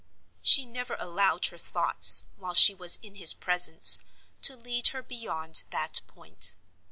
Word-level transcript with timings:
She 0.41 0.65
never 0.65 0.95
allowed 0.97 1.45
her 1.45 1.59
thoughts, 1.59 2.23
while 2.35 2.55
she 2.55 2.73
was 2.73 2.95
in 3.03 3.13
his 3.13 3.35
presence, 3.35 3.99
to 4.41 4.57
lead 4.57 4.87
her 4.87 5.03
beyond 5.03 5.65
that 5.69 6.01
point. 6.07 6.55